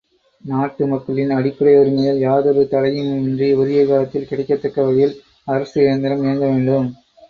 நாட்டு 0.43 0.83
மக்களின் 0.87 1.33
அடிப்படை 1.35 1.73
உரிமைகள் 1.81 2.17
யாதொரு 2.19 2.63
தடையுமின்றி 2.71 3.49
உரிய 3.59 3.83
காலத்தில் 3.85 4.27
கிடைக்கத்தக்க 4.27 4.81
வகையில் 4.81 5.15
அரசு 5.47 5.77
இயந்திரம் 5.83 6.23
இயங்க 6.23 6.45
வேண்டும். 6.47 6.89